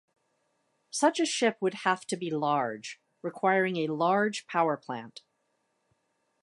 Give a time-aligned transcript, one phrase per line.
[0.89, 5.21] Such a ship would have to be large, requiring a large power plant.